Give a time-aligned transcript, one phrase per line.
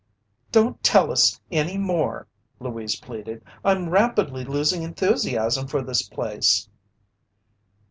[0.51, 2.25] "Don't tell us any more,"
[2.59, 3.43] Louise pleaded.
[3.63, 6.67] "I'm rapidly losing enthusiasm for this place!"